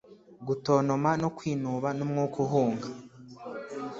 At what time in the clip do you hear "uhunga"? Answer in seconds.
2.45-2.87